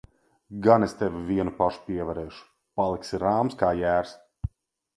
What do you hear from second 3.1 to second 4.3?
rāms kā jērs.